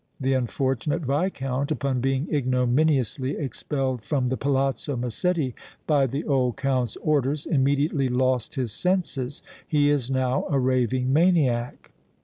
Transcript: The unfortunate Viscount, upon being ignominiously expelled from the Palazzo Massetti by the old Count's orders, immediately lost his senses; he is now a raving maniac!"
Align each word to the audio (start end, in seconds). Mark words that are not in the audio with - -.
The 0.19 0.33
unfortunate 0.33 1.03
Viscount, 1.03 1.69
upon 1.69 2.01
being 2.01 2.27
ignominiously 2.33 3.35
expelled 3.37 4.01
from 4.01 4.29
the 4.29 4.35
Palazzo 4.35 4.95
Massetti 4.97 5.53
by 5.85 6.07
the 6.07 6.23
old 6.23 6.57
Count's 6.57 6.95
orders, 7.03 7.45
immediately 7.45 8.07
lost 8.09 8.55
his 8.55 8.71
senses; 8.71 9.43
he 9.67 9.91
is 9.91 10.09
now 10.09 10.45
a 10.49 10.57
raving 10.57 11.13
maniac!" 11.13 11.91